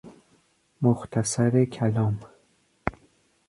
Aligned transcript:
مختصر 0.81 1.65
کلام 1.65 2.19